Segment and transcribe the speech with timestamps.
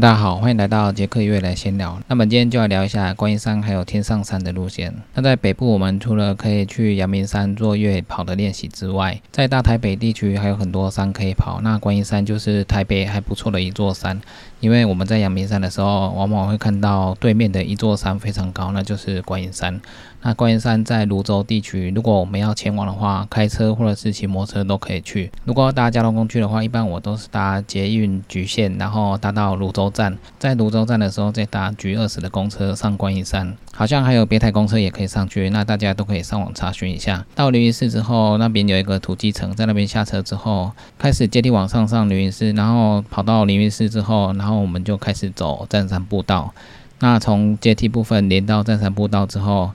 [0.00, 2.00] 大家好，欢迎来到杰克月来闲聊。
[2.06, 4.94] 那么今天就来聊一下观音山还有天上山的路线。
[5.14, 11.60] 那在北部，我们除了可以去阳明山做越野跑的练习之外，在大台北地区还有很多山可以跑。
[11.62, 14.20] 那观音山就是台北还不错的一座山，
[14.60, 19.80] 因为我们在阳明山的时候，往往会看到对面的一座山非常高，那就是观音山。
[20.20, 25.30] 那观音山在泸州地区，如果我们要前往的话，开车或者是骑摩托车都可以去。
[25.44, 33.56] 如果要搭交通工具的话，一般我都是搭捷运局线，然后搭到泸州站，在泸州站的时候再搭局二十的公车上观音山。
[33.72, 37.24] 好像还有别台公车也可以上去，那大家都可以上网查询一下。
[37.36, 46.54] 到凌云寺之后，那边有一个土鸡城，在那边下车之后，开始阶梯往上上凌云寺，然后跑到凌云寺之后，然后然后我们就开始走占山步道。
[47.00, 49.72] 那从阶梯部分连到占山步道之后。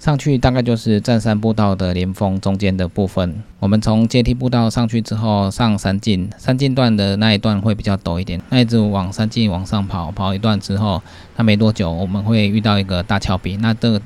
[0.00, 3.42] 上去大概就是占山步道的连峰中间的部分。
[3.58, 8.40] 我们从阶梯步道上去之后，上山径，山径段的那一段会比较陡一点。
[8.48, 11.02] 那一直往山径往上跑，跑一段之后，
[11.36, 13.56] 那没多久我们会遇到一个大峭壁。
[13.56, 14.00] 那这个。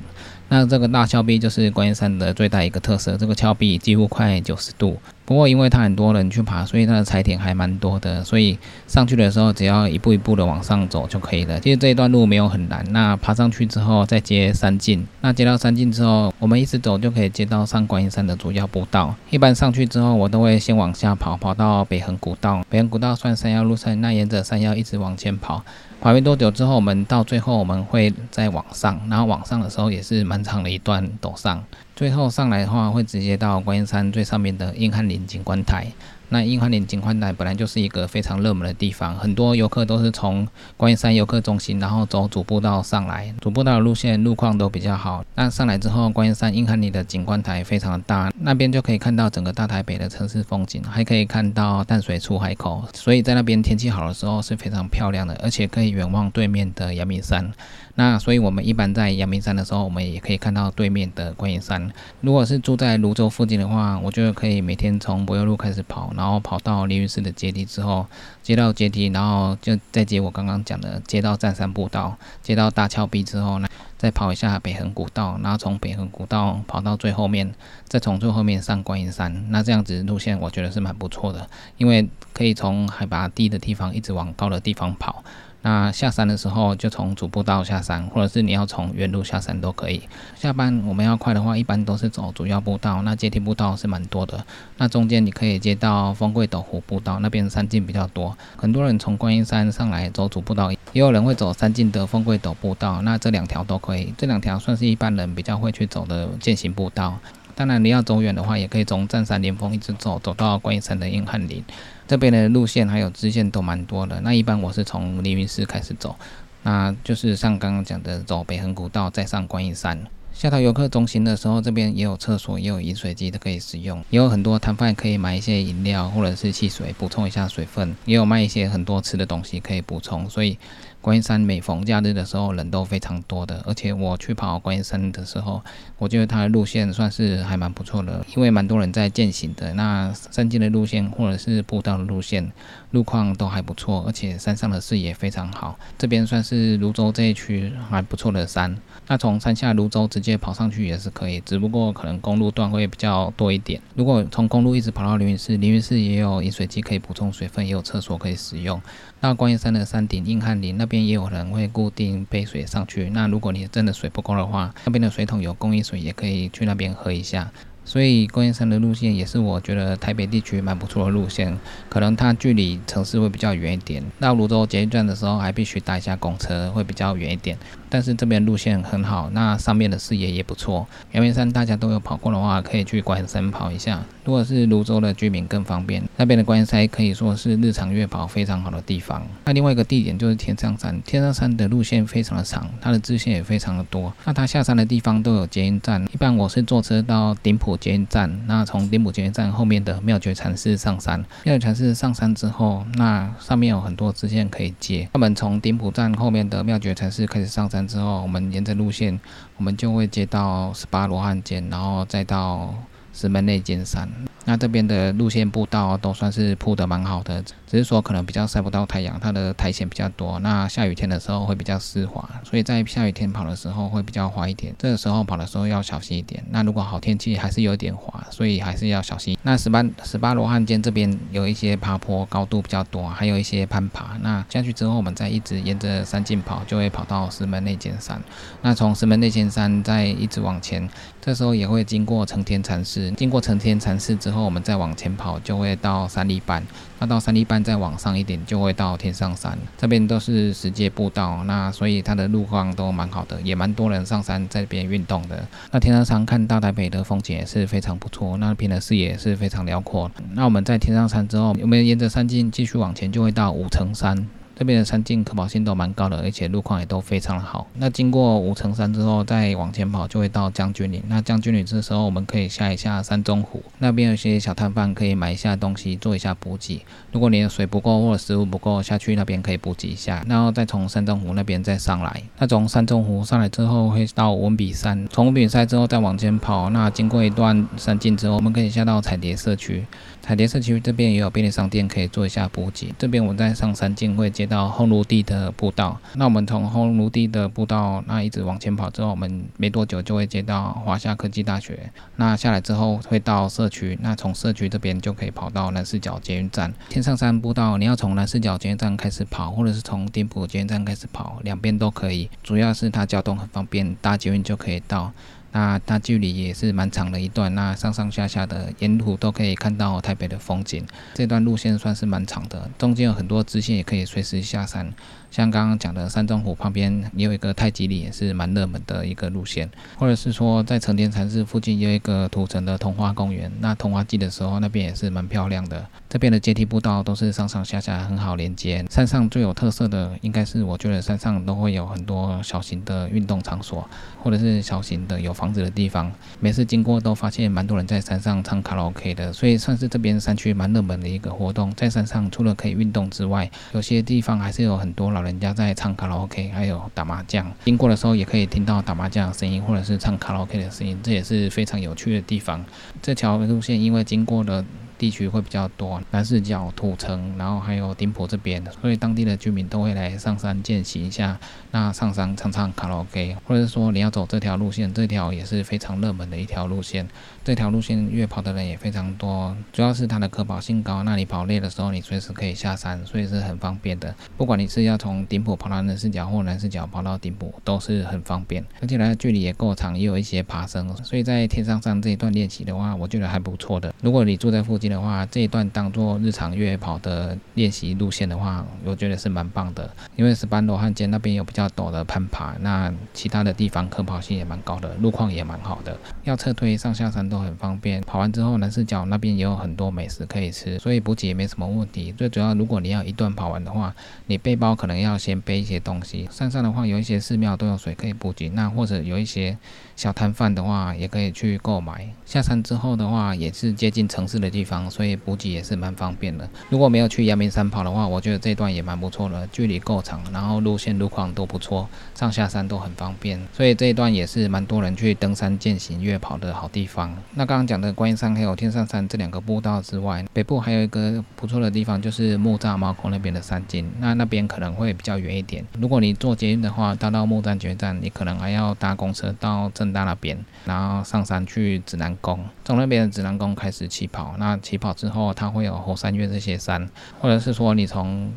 [0.49, 4.97] 那这个大峭壁就是观音山的最大一个特色，这个峭壁几乎快九十度。
[5.25, 8.57] 不过因为它很多人去爬，所以它的踩点还蛮多的，所以
[8.87, 11.59] 上去的时候只要一步一步的往上走就可以了。
[11.59, 12.83] 其实这一段路没有很难。
[12.91, 19.15] 那爬上去之后再接山径，那接到山径之后，我们一直走就可以接到上观音山的主要步道。
[19.29, 22.63] 一般上去之后，我都会先往下跑，跑到北横古道。
[22.69, 25.63] 北横古道算山腰路线，那沿着山腰一直往前跑。
[26.01, 31.63] 跑没多久之后，我们到最后我们会再往上，然后往上的时候也是蛮长的一段陡上。
[32.03, 35.87] 最后上来的话，会直接到观音山最上面的硬汉林景观台。
[36.33, 43.31] 那英汉岭景观台本来就是一个非常热门的地方，很多游客都是从观音山游客中心，然后走主步道上来。
[43.39, 45.23] 主步道的路线路况都比较好。
[45.35, 52.83] 那上来之后，观音山英汉岭的景观台非常的大，那边就可以看到整个大台北的城市风景，还可以看到淡水出海口。
[52.95, 57.53] 所以在那边天气好的时候是非常漂亮的，而且可以远望对面的阳明山。
[57.95, 61.91] 那所以我们一般在阳明山的时候，我们也可以看到对面的观音山。
[62.21, 68.07] 如果是住在泸州附近的话，我就可以每天从柏油路开始跑，然后然后跑到凌云寺的阶梯之后，
[68.41, 73.67] 接到阶梯，然后就再接我刚刚讲的接到占山步道，接到大峭壁之后呢，
[73.97, 77.53] 再跑一下北横古道，然后从北横古道跑到最后面，
[77.89, 79.51] 再从最后面上观音山。
[79.51, 85.25] 那这样子路线我觉得是蛮不错的，因为可以从海拔低的地方一直往高的地方跑。
[85.63, 90.03] 那下山的时候就从主步道下山，或者是你要从原路下山都可以。
[90.35, 93.01] 下班我们要快的话，一般都是走主要步道。
[93.03, 94.45] 那阶梯步道是蛮多的。
[94.77, 98.37] 那中间你可以接到丰贵斗湖步道，那边山径比较多。
[98.57, 103.01] 很多人从观音山上来走主步道，也有人会走山径的丰贵斗步道。
[103.01, 107.17] 那这两条都可以，这两条算是一般人比较会去走的践行步道。
[107.55, 111.63] 当然你要走远的话，也可以从占山连峰一直走，走到观音山的硬汉岭。
[112.07, 114.19] 这边的路线还有支线都蛮多的。
[114.21, 116.15] 那一般我是从凌云寺开始走，
[116.63, 120.05] 那就是像刚刚讲的走北横古道，再上观音山。
[120.33, 130.57] 下到游客中心的时候，这边也有厕所，也有饮水机都可以使用，也有很多摊贩可以买一些饮料或者是汽水补充一下水分，也有卖一些很多吃的东西可以补充，所以。
[131.03, 133.61] 观音山每逢假日的时候，人都非常多的。
[133.67, 135.61] 而且我去跑观音山的时候，
[135.97, 139.73] 我觉得它的路线算是还蛮不错的，因为蛮多人在践行的。
[139.73, 142.49] 那山径的路线或者是步道的路线，
[142.91, 145.77] 路况都还不错，而且山上的视野非常好。
[145.97, 148.77] 这边算是泸州这一区还不错的山。
[149.05, 153.81] 那从山下泸州直接跑上去也是可以，只不过可能公路段会比较多一点。
[153.95, 158.81] 如果从公路一直跑到凌云寺，凌云寺也有饮水机可以补充水分，也有厕所可以使用。
[159.19, 163.09] 那观音山的山顶硬汉林那边边也有人会固定杯水上去。
[163.09, 167.51] 那如果你真的水不够的话，那边的水桶有供应水，也可以去那边喝一下。
[167.85, 171.57] 所以观音山的路线也是我觉得台北地区蛮不错的路线，
[171.89, 174.03] 可能它距离城市会比较远一点。
[174.19, 177.57] 到泸州捷运站的时候还必须搭一下公车，会比较远一点。
[177.89, 180.87] 但是这边路线很好，那上面的视野也不错。
[181.11, 184.03] 阳明山大家都有跑过的话，可以去观音山跑一下。
[184.25, 189.21] 如果是泸州的居民更方便，那边的观音山可以说是日常月跑非常好的地方。
[189.45, 194.11] 那另外一个地点就是天上山，天上山的路线非常的长，它的支线也非常的多。
[194.25, 201.23] 那它下山的地方都有捷运站，一般我是坐车到顶埔捷运站，那从丁浦捷运站后面的妙觉禅寺上山。
[201.43, 205.07] 妙觉禅寺上山之后，那上面有很多支线可以接。
[205.13, 207.83] 他们从丁浦站后面的妙觉禅寺开始上山。
[207.87, 209.19] 之后，我们沿着路线，
[209.57, 212.73] 我们就会接到十八罗汉间，然后再到
[213.13, 214.09] 石门内尖山。
[214.45, 217.43] 那这边的路线步道都算是铺的蛮好的，
[217.73, 220.37] 只是说可能比较晒不到太阳，它的苔藓比较多。
[220.41, 224.75] 那下雨天的时候会比较湿滑，所以在下雨天跑的时候会比较滑一点。
[224.77, 226.43] 这个时候跑的时候要小心一点。
[226.51, 229.35] 那如果好天气还是有点滑，所以还是要小心。
[229.41, 234.15] 那十八十八罗汉间这边有一些爬坡，高度比较多，还有一些攀爬。
[234.21, 238.21] 那下去之后，我们再一直沿着山径跑，就会跑到石门内尖山。
[238.61, 240.87] 那从石门内尖山再一直往前，
[241.19, 243.09] 这时候也会经过成天禅寺。
[243.13, 246.63] 经过成天禅寺之后，我们再往前跑，就会到三里半。
[247.03, 249.57] 那到山地半再往上一点，就会到天上山。
[249.77, 255.45] 这边都是石阶步道，那所以它的路况都蛮好的，也蛮多人上山在这边运动的。
[255.71, 260.09] 那天上山看大台北的风景也是非常不错，那边的视野是非常辽阔。
[260.31, 264.25] 那我们在天上山之后，我们沿着山径继续往前，就会到五层山。
[264.63, 267.67] 这边的山径可跑性都蛮高的，而且路况也都非常好。
[267.73, 271.03] 那经过五层山之后，再往前跑就会到将军岭。
[271.09, 276.81] 那将军岭这时候我们可以下一下山中湖，那边有些小摊贩可以买一下东西，做一下补给。
[277.11, 282.23] 如果你的水不够或者食物不够，下去那边可以补给一下，然后再从山中湖那边再上来。
[282.37, 289.85] 那从山中湖上来之后会到文笔山，从文笔山之后再往前跑，那经过一段山径之后，我们可以下到彩蝶社区。
[290.23, 292.95] 彩蝶社区这边也有便利商店可以做一下补给。
[292.97, 295.99] 这边我们在上山径会接到后炉地的步道。
[296.15, 301.91] 那我们从后炉地的步道那一直往前跑之后，我们没多久就会接到华夏科技大学。
[302.15, 306.73] 那下来之后会到社区，那从社区这边就可以跑到南四角捷运站。
[306.87, 312.29] 天上山步道你要从南四角捷运站开始跑，或者是从丁埔捷运站开始跑，两边都可以。
[312.41, 315.11] 主要是它交通很方便，搭捷运就可以到。
[315.53, 320.85] 那它距离也是蛮长的一段，那上上下下的沿途都可以看到台北的风景。
[321.13, 324.93] 这段路线算是蛮长的，中间有很多支线，也可以随时下山。
[325.31, 329.67] 像刚刚讲的山中湖旁边也有一个太极里，也是蛮热门的一个路线，
[329.97, 335.83] 或者是说在成田禅寺附近有一个土城的童话公园，那童话季的时候那边也是蛮漂亮的。
[336.07, 338.85] 这边的阶梯步道都是上上下下很好连接。
[338.91, 343.89] 山上最有特色的应该是我觉得山上都会有很多小型的运动场所，
[344.21, 346.09] 或者是小型的有房子的地方。
[346.39, 351.69] 每次经过都发现蛮多人在山上唱卡拉 OK 的，所以算是这边山区蛮热门的一个活动。
[351.73, 355.21] 在山上除了可以运动之外，有些地方还是有很多老。
[355.23, 362.63] 人家在唱卡拉 OK，还有打麻将，经过的时候也可以听到打麻将的声音，或者是唱卡拉 OK 的声音，这也是非常有趣的地方。
[363.01, 364.63] 这条路线因为经过了。
[364.97, 371.39] 地区会比较多，南四角、土城，然后还有丁埔这边，所以当地的居民都会来上山践行一下。
[371.71, 377.07] 那上山唱唱卡拉 OK，或者是说你要走这条路线，这条也是非常热门的一条路线。
[377.43, 381.03] 这条路线越跑的人也非常多，主要是它的可跑性高。
[381.03, 384.13] 那你跑累的时候，你随时可以下山，所以是很方便的。
[384.37, 388.63] 不管你是要从顶埔跑到南四角，或南四角跑到顶埔，都是很方便。
[388.81, 393.93] 而且呢，距离也够长，也有一些爬升，所以在天上山这一段练习的话，我觉得还不错的。
[394.01, 399.91] 如果你住在附近的话，这一段当做日常越野跑的练习路线的话，我觉得是蛮棒的。
[400.15, 407.23] 因为石斑罗汉街那边有比较陡的攀爬，那其他的地方可跑性也蛮高的，路况也蛮好的，要撤退上下山。
[407.33, 412.11] 都很方便，跑完之后南四角那边也有很多美食可以吃，所以补给也没什么问题。
[412.11, 413.95] 最主要，如果你要一段跑完的话，
[414.27, 416.27] 你背包可能要先背一些东西。
[416.29, 419.57] 山上的话，有一些寺庙都有水可以补给，那或者有一些
[419.95, 422.09] 小摊贩的话，也可以去购买。
[422.25, 426.47] 下山之后的话，也是接近城市的地方，所以补给也是蛮方便的。
[426.69, 437.15] 如果没有去阳明山跑的话，我觉得这段也蛮不错的，距离够长，然后路线路况都不错，上下山都很方便，所以这一段也是蛮多人去登山践行越跑的好地方。
[437.33, 443.89] 那刚刚讲的观音山还有天上山这两个步道之外，北部还有一个不错的地方，就是木栅猫空那边的山径。
[443.99, 445.65] 那那边可能会比较远一点。
[445.79, 454.35] 如果你坐捷运的话，搭到木栅捷运站，你可能还要搭公车到正大那边，然后上山去指南宫，从那边的指南宫开始起跑。
[454.37, 456.89] 那起跑之后，它会有后山岳这些山，
[457.19, 458.31] 或者是说你从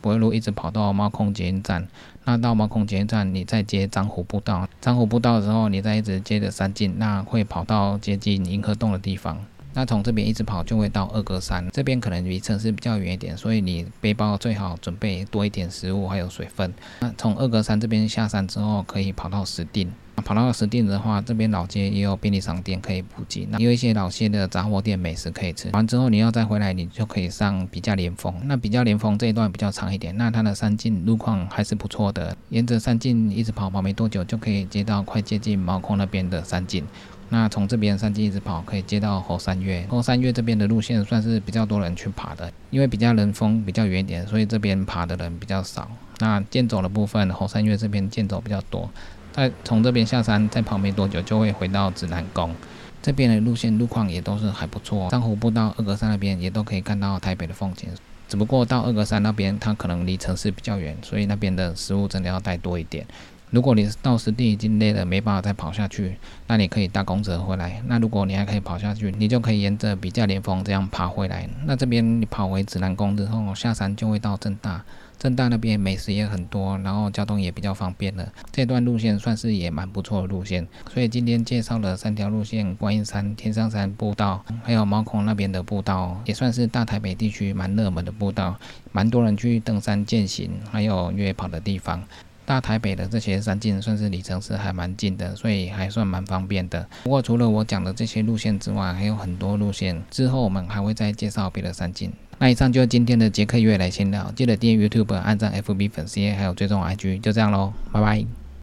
[0.00, 1.86] 不会路一直跑到猫空捷运站，
[2.24, 4.68] 那到猫空捷运站，你再接漳湖步道。
[4.82, 9.44] 漳湖步道的时候，你再一直接着山径，那会跑到接近银河洞的地方。
[9.76, 16.72] 那从这边一直跑就会到二哥山，这边可能离城市比较远一点，所以你背包最好准备多一点食物还有水分。
[17.00, 19.90] 那从二哥山这边下山之后，可以跑到石定。
[20.22, 25.70] 跑到石定的话，这边老街也有便利商店可以补给，那有一些老街的杂货店美食可以吃。
[25.72, 28.34] 完之后你要再回来，你就可以上比较连峰。
[28.44, 32.36] 那比较连峰这一段比较长一点，那它的山径路况还是不错的。
[32.50, 36.84] 沿着山径一直跑，跑没多久就可以接到快接近毛孔那边的山径。
[37.30, 39.84] 那从这边山径一直跑，可以接到猴山岳。
[39.88, 45.90] 猴山岳这边的路线算是比较多人去爬的，因为比较人峰比较远一点，所以这边爬的人比较少。
[46.20, 48.88] 那健走的部分，猴山岳这边健走比较多。
[49.34, 52.54] 在从这边下山，再跑没多久就会回到指南宫。
[53.02, 57.88] 这边的路线路况也都是还不错，珊瑚步到二格山那边也都可以看到台北的风景。
[58.28, 63.04] 只不过到二格山那边，它可能离城市比较远，所以那边的食物真的要带多一点。
[63.54, 66.16] 如果你到实地已经累了，没办法再跑下去，
[66.48, 67.80] 那你可以搭公车回来。
[67.86, 71.48] 那如果你还可以跑下去，你就可以沿着比较连峰这样爬回来。
[71.64, 74.84] 那这边你跑回指南宫之后，下山就会到正大。
[75.16, 78.28] 正大那边美食也很多，然后交通也比较方便了。
[78.50, 80.66] 这段路线算是也蛮不错的路线。
[80.92, 88.58] 所以今天介绍了三条路线：观音山、天上山步道，还有毛孔那边的步道，也算是大台北地区蛮热门的步道，
[88.90, 92.02] 蛮多人去登山健行，还有越野跑的地方。
[92.46, 96.86] 大台北的这些山径算是里程是还蛮近的，所以还算蛮方便的。
[97.04, 100.02] 不过除了我讲的这些路线之外，还有很多路线。
[100.10, 102.12] 之后我们还会再介绍别的山径。
[102.38, 108.43] 那以上就是今天的捷克月来闲聊，记得订阅 YouTube、按赞 FB 粉丝页，还有追踪 IG，就这样喽，拜拜。